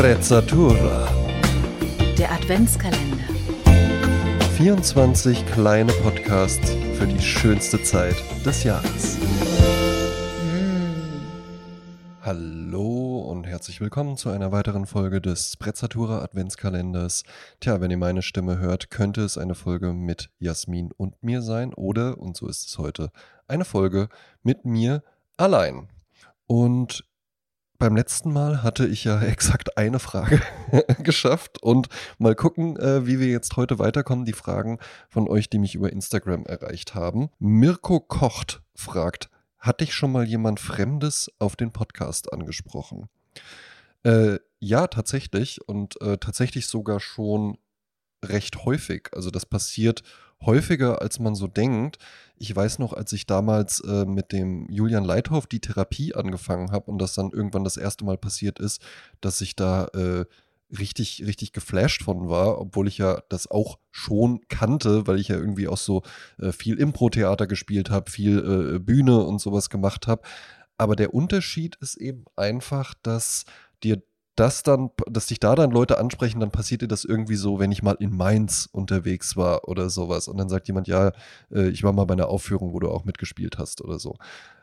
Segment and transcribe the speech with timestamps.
[0.00, 1.12] Sprezzatura.
[2.16, 3.22] Der Adventskalender.
[4.56, 9.18] 24 kleine Podcasts für die schönste Zeit des Jahres.
[12.22, 17.24] Hallo und herzlich willkommen zu einer weiteren Folge des Sprezzatura Adventskalenders.
[17.60, 21.74] Tja, wenn ihr meine Stimme hört, könnte es eine Folge mit Jasmin und mir sein
[21.74, 23.12] oder, und so ist es heute,
[23.48, 24.08] eine Folge
[24.42, 25.02] mit mir
[25.36, 25.90] allein.
[26.46, 27.04] Und
[27.80, 30.40] beim letzten Mal hatte ich ja exakt eine Frage
[31.02, 31.88] geschafft und
[32.18, 34.24] mal gucken, äh, wie wir jetzt heute weiterkommen.
[34.24, 37.30] Die Fragen von euch, die mich über Instagram erreicht haben.
[37.40, 43.08] Mirko Kocht fragt, hat dich schon mal jemand Fremdes auf den Podcast angesprochen?
[44.04, 47.56] Äh, ja, tatsächlich und äh, tatsächlich sogar schon
[48.22, 49.08] recht häufig.
[49.12, 50.02] Also das passiert
[50.44, 51.98] häufiger, als man so denkt.
[52.36, 56.90] Ich weiß noch, als ich damals äh, mit dem Julian Leithoff die Therapie angefangen habe
[56.90, 58.80] und das dann irgendwann das erste Mal passiert ist,
[59.20, 60.24] dass ich da äh,
[60.78, 65.36] richtig, richtig geflasht von war, obwohl ich ja das auch schon kannte, weil ich ja
[65.36, 66.02] irgendwie auch so
[66.38, 70.22] äh, viel Impro-Theater gespielt habe, viel äh, Bühne und sowas gemacht habe.
[70.78, 73.44] Aber der Unterschied ist eben einfach, dass
[73.82, 74.02] dir
[74.40, 77.72] das dann, dass dich da dann Leute ansprechen, dann passiert dir das irgendwie so, wenn
[77.72, 80.28] ich mal in Mainz unterwegs war oder sowas.
[80.28, 81.12] Und dann sagt jemand, ja,
[81.52, 84.16] äh, ich war mal bei einer Aufführung, wo du auch mitgespielt hast oder so.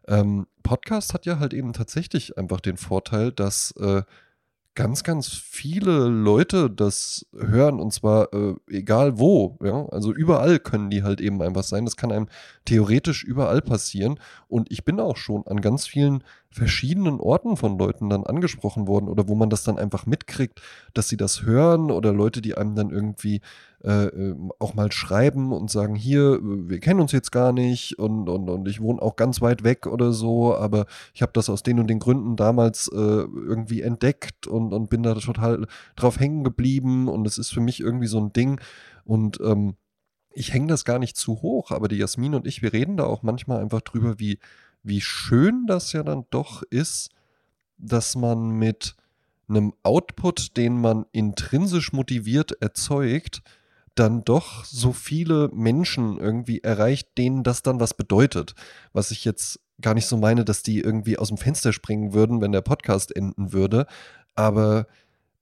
[0.08, 4.02] Ähm, Podcast hat ja halt eben tatsächlich einfach den Vorteil, dass äh,
[4.74, 9.58] ganz, ganz viele Leute das hören und zwar äh, egal wo.
[9.64, 9.88] Ja?
[9.90, 11.86] Also überall können die halt eben einfach sein.
[11.86, 12.28] Das kann einem
[12.66, 14.20] theoretisch überall passieren.
[14.48, 19.10] Und ich bin auch schon an ganz vielen verschiedenen Orten von Leuten dann angesprochen worden
[19.10, 20.62] oder wo man das dann einfach mitkriegt,
[20.94, 23.42] dass sie das hören oder Leute, die einem dann irgendwie
[23.84, 28.28] äh, ähm, auch mal schreiben und sagen, hier, wir kennen uns jetzt gar nicht und,
[28.30, 31.64] und, und ich wohne auch ganz weit weg oder so, aber ich habe das aus
[31.64, 36.44] den und den Gründen damals äh, irgendwie entdeckt und, und bin da total drauf hängen
[36.44, 38.60] geblieben und es ist für mich irgendwie so ein Ding
[39.04, 39.76] und ähm,
[40.32, 43.06] ich hänge das gar nicht zu hoch, aber die Jasmin und ich, wir reden da
[43.06, 44.38] auch manchmal einfach drüber, wie
[44.88, 47.10] wie schön das ja dann doch ist,
[47.78, 48.96] dass man mit
[49.48, 53.42] einem Output, den man intrinsisch motiviert erzeugt,
[53.96, 58.54] dann doch so viele Menschen irgendwie erreicht, denen das dann was bedeutet.
[58.94, 62.42] Was ich jetzt gar nicht so meine, dass die irgendwie aus dem Fenster springen würden,
[62.42, 63.88] wenn der Podcast enden würde.
[64.36, 64.88] Aber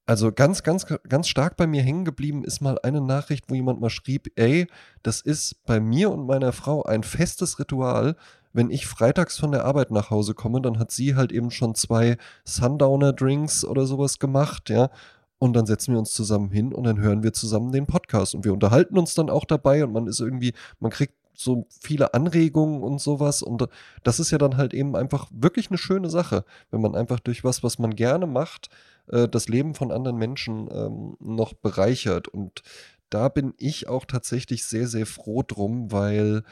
[0.06, 3.82] also ganz, ganz, ganz stark bei mir hängen geblieben ist mal eine Nachricht, wo jemand
[3.82, 4.68] mal schrieb, ey,
[5.04, 8.16] das ist bei mir und meiner Frau ein festes Ritual,
[8.56, 11.76] wenn ich freitags von der Arbeit nach Hause komme, dann hat sie halt eben schon
[11.76, 14.90] zwei Sundowner-Drinks oder sowas gemacht, ja.
[15.38, 18.34] Und dann setzen wir uns zusammen hin und dann hören wir zusammen den Podcast.
[18.34, 22.14] Und wir unterhalten uns dann auch dabei und man ist irgendwie, man kriegt so viele
[22.14, 23.44] Anregungen und sowas.
[23.44, 23.68] Und
[24.04, 27.44] das ist ja dann halt eben einfach wirklich eine schöne Sache, wenn man einfach durch
[27.44, 28.70] was, was man gerne macht,
[29.08, 32.30] äh, das Leben von anderen Menschen ähm, noch bereichert.
[32.30, 32.62] Und
[33.10, 36.44] da bin ich auch tatsächlich sehr, sehr froh drum, weil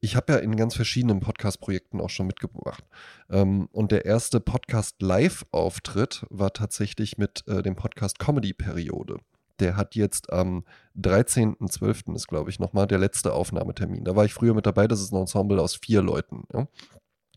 [0.00, 2.84] ich habe ja in ganz verschiedenen Podcast-Projekten auch schon mitgebracht.
[3.28, 9.18] Ähm, und der erste Podcast-Live-Auftritt war tatsächlich mit äh, dem Podcast Comedy-Periode.
[9.58, 10.64] Der hat jetzt am
[10.98, 12.14] 13.12.
[12.14, 14.04] ist, glaube ich, nochmal der letzte Aufnahmetermin.
[14.04, 16.44] Da war ich früher mit dabei, das ist ein Ensemble aus vier Leuten.
[16.52, 16.66] Ja?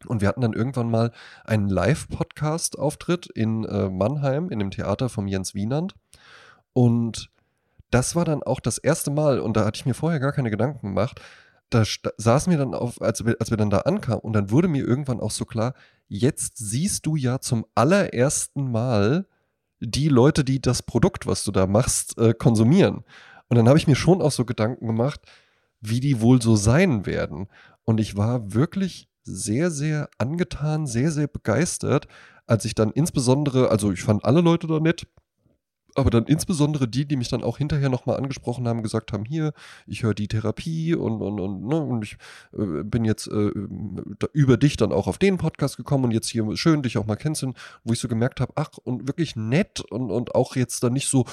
[0.05, 1.11] Und wir hatten dann irgendwann mal
[1.43, 5.95] einen Live-Podcast-Auftritt in äh, Mannheim, in dem Theater vom Jens Wienand.
[6.71, 7.29] Und
[7.91, 10.49] das war dann auch das erste Mal, und da hatte ich mir vorher gar keine
[10.49, 11.21] Gedanken gemacht,
[11.69, 11.83] da
[12.17, 14.85] saßen wir dann auf, als wir, als wir dann da ankamen, und dann wurde mir
[14.85, 15.73] irgendwann auch so klar,
[16.07, 19.27] jetzt siehst du ja zum allerersten Mal
[19.79, 23.03] die Leute, die das Produkt, was du da machst, äh, konsumieren.
[23.49, 25.21] Und dann habe ich mir schon auch so Gedanken gemacht,
[25.81, 27.47] wie die wohl so sein werden.
[27.83, 32.07] Und ich war wirklich sehr, sehr angetan, sehr, sehr begeistert,
[32.45, 35.07] als ich dann insbesondere, also ich fand alle Leute da nett,
[35.95, 39.53] aber dann insbesondere die, die mich dann auch hinterher nochmal angesprochen haben, gesagt haben, hier,
[39.87, 42.17] ich höre die Therapie und, und, und, ne, und ich
[42.53, 43.51] äh, bin jetzt äh,
[44.33, 47.15] über dich dann auch auf den Podcast gekommen und jetzt hier schön, dich auch mal
[47.15, 50.93] kennenzulernen, wo ich so gemerkt habe, ach, und wirklich nett und, und auch jetzt dann
[50.93, 51.25] nicht so,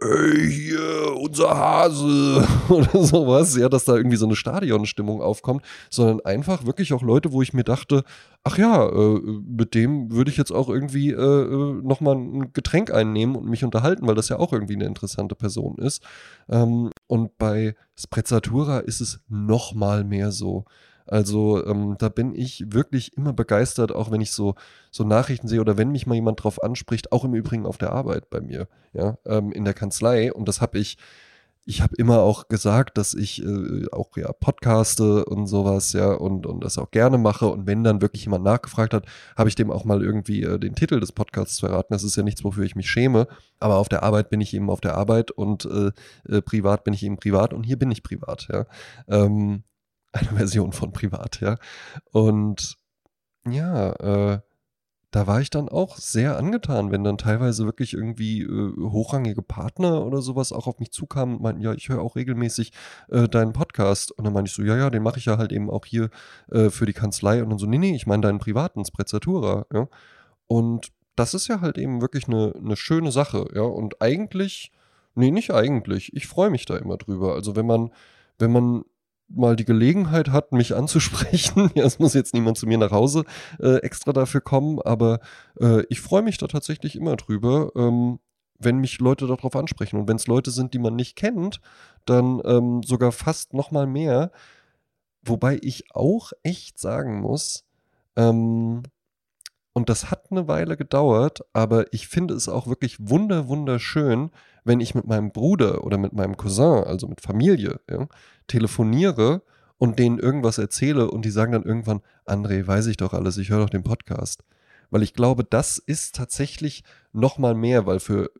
[0.00, 6.20] ey, hier, unser Hase oder sowas, ja, dass da irgendwie so eine Stadionstimmung aufkommt, sondern
[6.20, 8.04] einfach wirklich auch Leute, wo ich mir dachte,
[8.42, 12.92] ach ja, äh, mit dem würde ich jetzt auch irgendwie äh, äh nochmal ein Getränk
[12.92, 16.02] einnehmen und mich unterhalten, weil das ja auch irgendwie eine interessante Person ist.
[16.48, 20.64] Ähm, und bei Sprezzatura ist es nochmal mehr so.
[21.10, 24.54] Also ähm, da bin ich wirklich immer begeistert, auch wenn ich so,
[24.90, 27.92] so Nachrichten sehe oder wenn mich mal jemand drauf anspricht, auch im Übrigen auf der
[27.92, 30.32] Arbeit bei mir, ja, ähm, in der Kanzlei.
[30.32, 30.96] Und das habe ich
[31.66, 36.46] ich habe immer auch gesagt, dass ich äh, auch ja podcaste und sowas, ja, und,
[36.46, 37.46] und das auch gerne mache.
[37.46, 40.74] Und wenn dann wirklich jemand nachgefragt hat, habe ich dem auch mal irgendwie äh, den
[40.74, 41.92] Titel des Podcasts verraten.
[41.92, 43.28] Das ist ja nichts, wofür ich mich schäme.
[43.60, 45.92] Aber auf der Arbeit bin ich eben auf der Arbeit und äh,
[46.28, 48.66] äh privat bin ich eben privat und hier bin ich privat, ja.
[49.08, 49.62] Ähm,
[50.12, 51.56] eine Version von privat, ja.
[52.12, 52.76] Und
[53.46, 54.40] ja, äh,
[55.10, 60.04] da war ich dann auch sehr angetan, wenn dann teilweise wirklich irgendwie äh, hochrangige Partner
[60.06, 62.72] oder sowas auch auf mich zukamen und meinten, ja, ich höre auch regelmäßig
[63.08, 64.12] äh, deinen Podcast.
[64.12, 66.10] Und dann meinte ich so, ja, ja, den mache ich ja halt eben auch hier
[66.52, 67.42] äh, für die Kanzlei.
[67.42, 69.88] Und dann so, nee, nee, ich meine deinen privaten Sprezzatura, ja.
[70.46, 73.62] Und das ist ja halt eben wirklich eine, eine schöne Sache, ja.
[73.62, 74.70] Und eigentlich,
[75.16, 77.34] nee, nicht eigentlich, ich freue mich da immer drüber.
[77.34, 77.90] Also wenn man,
[78.38, 78.84] wenn man
[79.30, 81.70] mal die Gelegenheit hat, mich anzusprechen.
[81.74, 83.24] Ja, es muss jetzt niemand zu mir nach Hause
[83.60, 85.20] äh, extra dafür kommen, aber
[85.60, 88.18] äh, ich freue mich da tatsächlich immer drüber, ähm,
[88.58, 89.98] wenn mich Leute darauf ansprechen.
[89.98, 91.60] Und wenn es Leute sind, die man nicht kennt,
[92.04, 94.32] dann ähm, sogar fast noch mal mehr.
[95.22, 97.64] Wobei ich auch echt sagen muss,
[98.16, 98.82] ähm,
[99.72, 104.30] und das hat eine Weile gedauert, aber ich finde es auch wirklich wunder, wunderschön,
[104.64, 108.06] wenn ich mit meinem Bruder oder mit meinem Cousin, also mit Familie, ja,
[108.46, 109.42] telefoniere
[109.78, 113.50] und denen irgendwas erzähle und die sagen dann irgendwann, André, weiß ich doch alles, ich
[113.50, 114.44] höre doch den Podcast.
[114.90, 118.30] Weil ich glaube, das ist tatsächlich nochmal mehr, weil für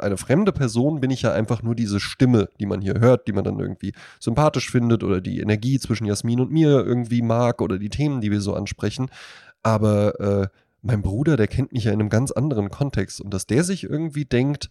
[0.00, 3.32] eine fremde Person bin ich ja einfach nur diese Stimme, die man hier hört, die
[3.32, 7.78] man dann irgendwie sympathisch findet oder die Energie zwischen Jasmin und mir irgendwie mag oder
[7.78, 9.10] die Themen, die wir so ansprechen.
[9.62, 10.48] Aber äh,
[10.82, 13.84] mein Bruder, der kennt mich ja in einem ganz anderen Kontext und dass der sich
[13.84, 14.68] irgendwie denkt,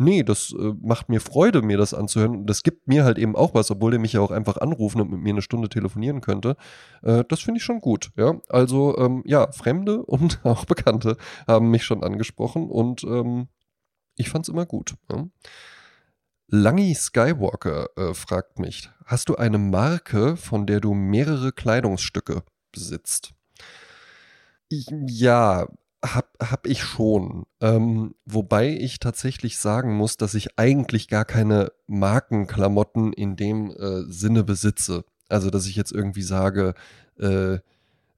[0.00, 2.38] nee, das äh, macht mir Freude, mir das anzuhören.
[2.38, 5.00] Und das gibt mir halt eben auch was, obwohl der mich ja auch einfach anrufen
[5.00, 6.56] und mit mir eine Stunde telefonieren könnte.
[7.02, 8.40] Äh, das finde ich schon gut, ja.
[8.48, 11.16] Also, ähm, ja, Fremde und auch Bekannte
[11.46, 13.48] haben mich schon angesprochen und ähm,
[14.16, 14.94] ich es immer gut.
[15.10, 15.26] Ja.
[16.48, 22.42] Langi Skywalker äh, fragt mich, hast du eine Marke, von der du mehrere Kleidungsstücke
[22.72, 23.34] besitzt?
[24.68, 25.68] Ja,
[26.04, 27.44] hab, hab ich schon.
[27.60, 34.02] Ähm, wobei ich tatsächlich sagen muss, dass ich eigentlich gar keine Markenklamotten in dem äh,
[34.10, 35.04] Sinne besitze.
[35.28, 36.74] Also, dass ich jetzt irgendwie sage,
[37.18, 37.58] äh,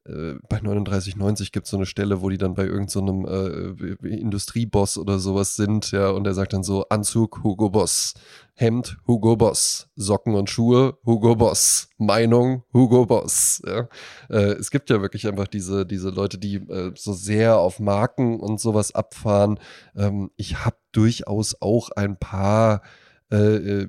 [0.05, 4.09] äh, bei 3990 gibt es so eine Stelle, wo die dann bei irgendeinem so äh,
[4.09, 8.15] Industrieboss oder sowas sind, ja, und der sagt dann so: Anzug, Hugo Boss,
[8.55, 13.63] Hemd, Hugo Boss, Socken und Schuhe, Hugo Boss, Meinung, Hugo Boss.
[13.65, 13.89] Ja.
[14.29, 18.41] Äh, es gibt ja wirklich einfach diese, diese Leute, die äh, so sehr auf Marken
[18.41, 19.61] und sowas abfahren.
[19.95, 22.83] Ähm, ich habe durchaus auch ein paar
[23.31, 23.37] äh,
[23.83, 23.89] äh,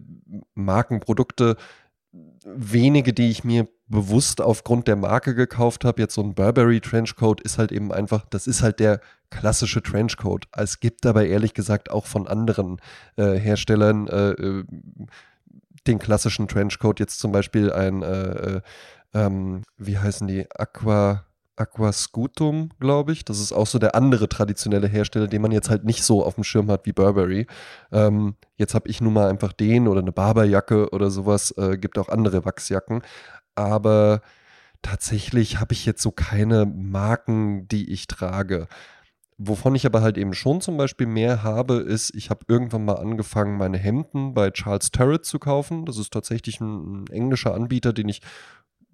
[0.54, 1.58] Markenprodukte,
[2.46, 6.02] wenige, die ich mir bewusst aufgrund der Marke gekauft habe.
[6.02, 9.00] Jetzt so ein Burberry Trenchcoat ist halt eben einfach, das ist halt der
[9.30, 10.48] klassische Trenchcoat.
[10.52, 12.82] Es gibt aber ehrlich gesagt auch von anderen
[13.16, 14.64] äh, Herstellern äh, äh
[15.86, 17.02] den klassischen Trenchcoat.
[17.02, 18.62] Jetzt zum Beispiel ein, äh, äh,
[19.14, 21.26] ähm, wie heißen die, Aqua
[21.56, 23.26] Aquascutum, glaube ich.
[23.26, 26.36] Das ist auch so der andere traditionelle Hersteller, den man jetzt halt nicht so auf
[26.36, 27.48] dem Schirm hat wie Burberry.
[27.92, 31.52] Ähm, jetzt habe ich nun mal einfach den oder eine Barberjacke oder sowas.
[31.58, 33.02] Äh, gibt auch andere Wachsjacken.
[33.56, 34.22] Aber
[34.82, 38.68] tatsächlich habe ich jetzt so keine Marken, die ich trage.
[39.38, 42.96] Wovon ich aber halt eben schon zum Beispiel mehr habe, ist, ich habe irgendwann mal
[42.98, 45.86] angefangen, meine Hemden bei Charles Turret zu kaufen.
[45.86, 48.22] Das ist tatsächlich ein, ein englischer Anbieter, den ich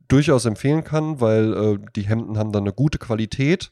[0.09, 3.71] durchaus empfehlen kann, weil äh, die Hemden haben dann eine gute Qualität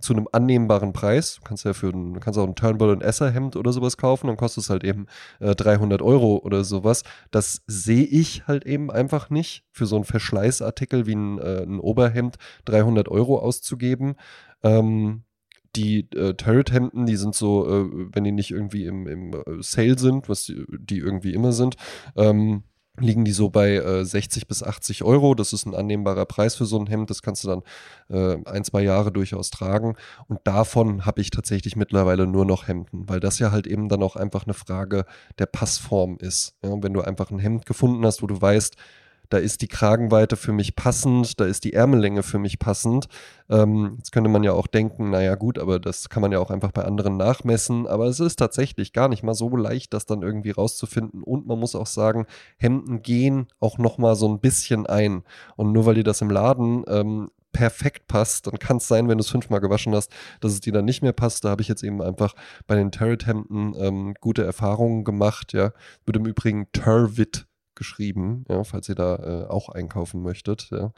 [0.00, 1.36] zu einem annehmbaren Preis.
[1.36, 4.26] Du kannst ja für ein, kannst auch ein Turnbull und Esser Hemd oder sowas kaufen,
[4.26, 5.06] dann kostet es halt eben
[5.40, 7.02] äh, 300 Euro oder sowas.
[7.30, 11.80] Das sehe ich halt eben einfach nicht, für so einen Verschleißartikel wie ein, äh, ein
[11.80, 14.16] Oberhemd 300 Euro auszugeben.
[14.62, 15.22] Ähm,
[15.76, 19.98] die äh, Turret-Hemden, die sind so, äh, wenn die nicht irgendwie im, im äh, Sale
[19.98, 21.76] sind, was die, die irgendwie immer sind,
[22.16, 22.62] ähm,
[22.98, 25.34] liegen die so bei äh, 60 bis 80 Euro.
[25.34, 27.10] Das ist ein annehmbarer Preis für so ein Hemd.
[27.10, 27.62] Das kannst du dann
[28.08, 29.96] äh, ein, zwei Jahre durchaus tragen.
[30.28, 34.02] Und davon habe ich tatsächlich mittlerweile nur noch Hemden, weil das ja halt eben dann
[34.02, 35.04] auch einfach eine Frage
[35.38, 36.56] der Passform ist.
[36.62, 38.76] Ja, wenn du einfach ein Hemd gefunden hast, wo du weißt,
[39.28, 43.08] da ist die Kragenweite für mich passend, da ist die Ärmellänge für mich passend.
[43.48, 46.50] Ähm, jetzt könnte man ja auch denken, naja gut, aber das kann man ja auch
[46.50, 47.86] einfach bei anderen nachmessen.
[47.86, 51.22] Aber es ist tatsächlich gar nicht mal so leicht, das dann irgendwie rauszufinden.
[51.22, 55.22] Und man muss auch sagen, Hemden gehen auch noch mal so ein bisschen ein.
[55.56, 59.16] Und nur weil dir das im Laden ähm, perfekt passt, dann kann es sein, wenn
[59.16, 61.42] du es fünfmal gewaschen hast, dass es dir dann nicht mehr passt.
[61.42, 62.34] Da habe ich jetzt eben einfach
[62.66, 65.54] bei den Turret-Hemden ähm, gute Erfahrungen gemacht.
[65.54, 65.72] Ja,
[66.04, 67.45] wird im Übrigen Turvit
[67.76, 70.92] geschrieben, ja, falls ihr da äh, auch einkaufen möchtet, ja,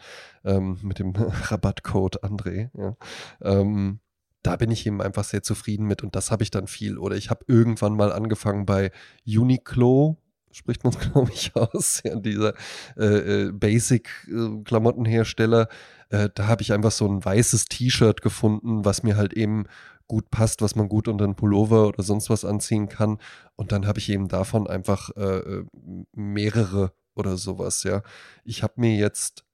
[0.44, 2.70] ähm, mit dem Rabattcode André.
[2.76, 2.96] Ja.
[3.42, 4.00] Ähm,
[4.42, 6.96] da bin ich eben einfach sehr zufrieden mit und das habe ich dann viel.
[6.96, 8.92] Oder ich habe irgendwann mal angefangen bei
[9.26, 10.16] Uniqlo
[10.52, 12.52] spricht man es, glaube ich, aus, ja, dieser
[12.96, 15.68] äh, äh, Basic-Klamottenhersteller.
[16.10, 19.66] Äh, da habe ich einfach so ein weißes T-Shirt gefunden, was mir halt eben
[20.08, 23.18] gut passt, was man gut unter einen Pullover oder sonst was anziehen kann.
[23.56, 25.64] Und dann habe ich eben davon einfach äh, äh
[26.12, 28.02] mehrere oder sowas, ja.
[28.44, 29.44] Ich habe mir jetzt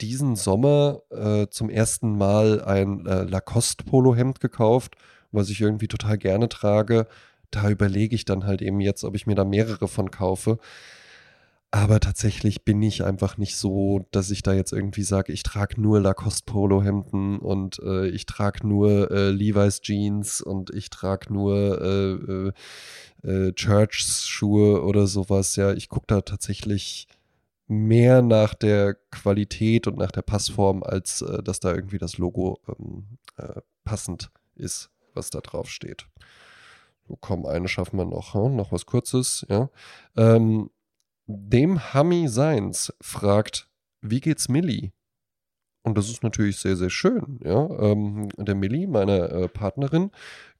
[0.00, 4.96] diesen Sommer äh, zum ersten Mal ein äh, Lacoste-Polohemd gekauft,
[5.32, 7.06] was ich irgendwie total gerne trage.
[7.50, 10.58] Da überlege ich dann halt eben jetzt, ob ich mir da mehrere von kaufe.
[11.74, 15.80] Aber tatsächlich bin ich einfach nicht so, dass ich da jetzt irgendwie sage, ich trage
[15.80, 21.32] nur Lacoste Polo Hemden und äh, ich trage nur äh, Levi's Jeans und ich trage
[21.32, 22.52] nur äh,
[23.26, 25.56] äh, äh Church Schuhe oder sowas.
[25.56, 27.08] Ja, ich gucke da tatsächlich
[27.68, 32.60] mehr nach der Qualität und nach der Passform, als äh, dass da irgendwie das Logo
[32.68, 33.06] ähm,
[33.82, 36.06] passend ist, was da drauf steht.
[37.08, 38.34] So, komm, eine schaffen wir noch.
[38.34, 38.56] Hm?
[38.56, 39.70] Noch was Kurzes, ja.
[40.18, 40.68] Ähm,
[41.32, 43.68] dem Hammy Seins fragt,
[44.00, 44.92] wie geht's Millie?
[45.84, 47.40] Und das ist natürlich sehr, sehr schön.
[47.44, 47.68] Ja?
[47.80, 50.10] Ähm, der Millie, meine äh, Partnerin,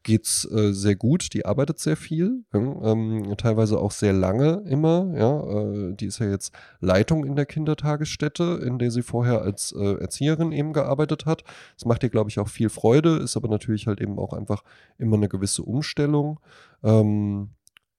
[0.03, 1.33] geht's äh, sehr gut.
[1.33, 5.13] Die arbeitet sehr viel, ähm, teilweise auch sehr lange immer.
[5.17, 5.43] Ja?
[5.43, 10.01] Äh, die ist ja jetzt Leitung in der Kindertagesstätte, in der sie vorher als äh,
[10.01, 11.45] Erzieherin eben gearbeitet hat.
[11.77, 14.65] Das macht ihr, glaube ich, auch viel Freude, ist aber natürlich halt eben auch einfach
[14.99, 16.41] immer eine gewisse Umstellung.
[16.83, 17.51] Ähm,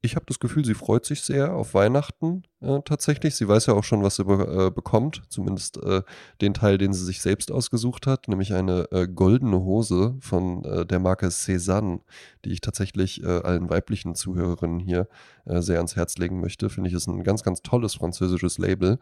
[0.05, 3.35] ich habe das Gefühl, sie freut sich sehr auf Weihnachten äh, tatsächlich.
[3.35, 6.01] Sie weiß ja auch schon, was sie be äh, bekommt, zumindest äh,
[6.41, 10.85] den Teil, den sie sich selbst ausgesucht hat, nämlich eine äh, goldene Hose von äh,
[10.85, 12.01] der Marke Cézanne,
[12.43, 15.07] die ich tatsächlich äh, allen weiblichen Zuhörerinnen hier
[15.45, 16.69] sehr ans Herz legen möchte.
[16.69, 18.97] Finde ich, ist ein ganz, ganz tolles französisches Label.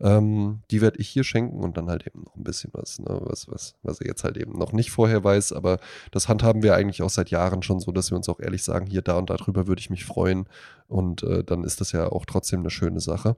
[0.00, 3.18] Ähm, die werde ich hier schenken und dann halt eben noch ein bisschen was, ne,
[3.22, 5.52] was, was, was er jetzt halt eben noch nicht vorher weiß.
[5.52, 5.78] Aber
[6.10, 8.86] das handhaben wir eigentlich auch seit Jahren schon so, dass wir uns auch ehrlich sagen,
[8.86, 10.48] hier, da und darüber würde ich mich freuen.
[10.86, 13.36] Und äh, dann ist das ja auch trotzdem eine schöne Sache.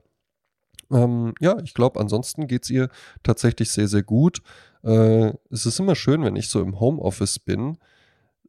[0.91, 2.89] Ähm, ja, ich glaube, ansonsten geht es ihr
[3.23, 4.41] tatsächlich sehr, sehr gut.
[4.83, 7.77] Äh, es ist immer schön, wenn ich so im Homeoffice bin,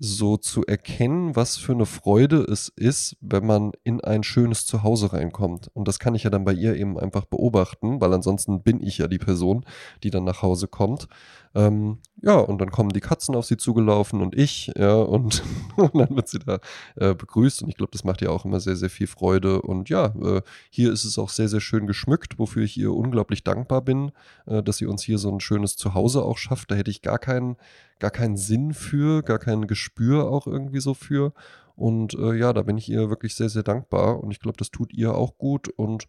[0.03, 5.13] so zu erkennen, was für eine Freude es ist, wenn man in ein schönes Zuhause
[5.13, 5.71] reinkommt.
[5.75, 8.97] Und das kann ich ja dann bei ihr eben einfach beobachten, weil ansonsten bin ich
[8.97, 9.67] ja die Person,
[10.03, 11.07] die dann nach Hause kommt.
[11.55, 15.43] Ähm, ja, und dann kommen die Katzen auf sie zugelaufen und ich, ja, und,
[15.77, 16.61] und dann wird sie da
[16.97, 17.63] äh, begrüßt.
[17.63, 19.61] Und ich glaube, das macht ihr auch immer sehr, sehr viel Freude.
[19.61, 20.41] Und ja, äh,
[20.71, 24.13] hier ist es auch sehr, sehr schön geschmückt, wofür ich ihr unglaublich dankbar bin,
[24.47, 26.71] äh, dass sie uns hier so ein schönes Zuhause auch schafft.
[26.71, 27.57] Da hätte ich gar keinen
[28.01, 31.33] gar keinen Sinn für, gar kein Gespür auch irgendwie so für.
[31.77, 34.23] Und äh, ja, da bin ich ihr wirklich sehr, sehr dankbar.
[34.23, 35.69] Und ich glaube, das tut ihr auch gut.
[35.69, 36.07] Und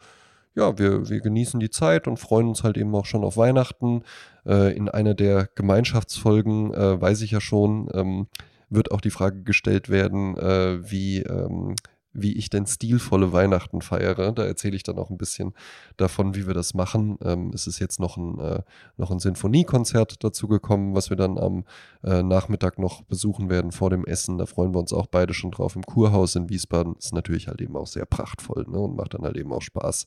[0.53, 4.03] ja, wir, wir genießen die Zeit und freuen uns halt eben auch schon auf Weihnachten.
[4.45, 8.27] Äh, in einer der Gemeinschaftsfolgen äh, weiß ich ja schon, ähm,
[8.69, 11.75] wird auch die Frage gestellt werden, äh, wie ähm,
[12.13, 14.31] wie ich denn stilvolle Weihnachten feiere.
[14.31, 15.53] Da erzähle ich dann auch ein bisschen
[15.97, 17.17] davon, wie wir das machen.
[17.23, 18.61] Ähm, es ist jetzt noch ein, äh,
[18.97, 21.63] noch ein Sinfoniekonzert dazu gekommen, was wir dann am
[22.03, 24.37] äh, Nachmittag noch besuchen werden vor dem Essen.
[24.37, 25.75] Da freuen wir uns auch beide schon drauf.
[25.75, 28.79] Im Kurhaus in Wiesbaden ist natürlich halt eben auch sehr prachtvoll ne?
[28.79, 30.05] und macht dann halt eben auch Spaß.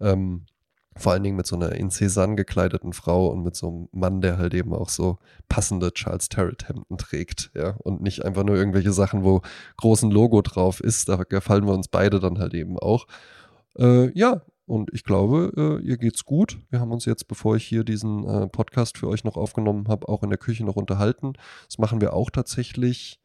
[0.00, 0.44] Ähm,
[0.96, 4.20] vor allen Dingen mit so einer in Cézanne gekleideten Frau und mit so einem Mann,
[4.20, 5.18] der halt eben auch so
[5.48, 9.42] passende Charles Tarrant Hemden trägt, ja, und nicht einfach nur irgendwelche Sachen, wo
[9.76, 13.06] großen Logo drauf ist, da gefallen wir uns beide dann halt eben auch.
[13.78, 16.58] Äh, ja, und ich glaube, äh, ihr geht's gut.
[16.68, 20.08] Wir haben uns jetzt, bevor ich hier diesen äh, Podcast für euch noch aufgenommen habe,
[20.08, 21.32] auch in der Küche noch unterhalten.
[21.66, 23.18] Das machen wir auch tatsächlich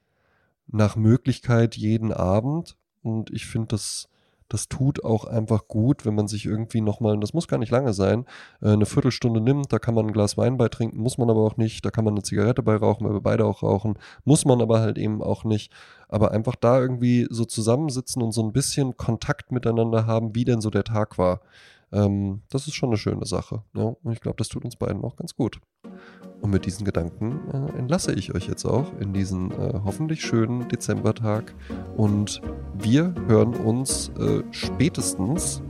[0.68, 2.78] nach Möglichkeit jeden Abend.
[3.02, 4.08] Und ich finde das
[4.54, 7.92] das tut auch einfach gut, wenn man sich irgendwie nochmal, das muss gar nicht lange
[7.92, 8.26] sein,
[8.62, 11.40] äh, eine Viertelstunde nimmt, da kann man ein Glas Wein bei trinken, muss man aber
[11.40, 14.46] auch nicht, da kann man eine Zigarette bei rauchen, weil wir beide auch rauchen, muss
[14.46, 15.74] man aber halt eben auch nicht.
[16.08, 20.62] Aber einfach da irgendwie so zusammensitzen und so ein bisschen Kontakt miteinander haben, wie denn
[20.62, 21.42] so der Tag war.
[21.94, 23.64] Ähm, das ist schon eine schöne Sache.
[23.76, 23.94] Ja?
[24.04, 25.60] Und ich glaube, das tut uns beiden auch ganz gut.
[26.42, 30.68] Und mit diesen Gedanken äh, entlasse ich euch jetzt auch in diesen äh, hoffentlich schönen
[30.68, 31.54] Dezembertag.
[31.96, 32.42] Und
[32.74, 35.62] wir hören uns äh, spätestens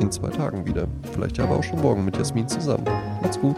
[0.00, 0.86] in zwei Tagen wieder.
[1.12, 2.84] Vielleicht aber auch schon morgen mit Jasmin zusammen.
[3.22, 3.56] Macht's gut.